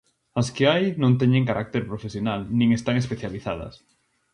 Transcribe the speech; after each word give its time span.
As 0.41 0.47
que 0.55 0.63
hai 0.71 0.85
non 1.01 1.13
teñen 1.21 1.47
carácter 1.49 1.83
profesional, 1.91 2.41
nin 2.57 2.69
están 2.77 2.95
especializadas. 3.03 3.73